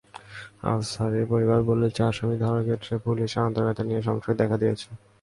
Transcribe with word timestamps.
আফসারির 0.71 1.25
পরিবার 1.31 1.59
বলছে, 1.69 2.01
আসামি 2.09 2.35
ধরার 2.43 2.65
ক্ষেত্রে 2.67 2.93
পুলিশের 3.05 3.45
আন্তরিকতা 3.47 3.83
নিয়ে 3.87 4.01
সংশয় 4.07 4.37
দেখা 4.41 4.57
দিয়েছে। 4.61 4.87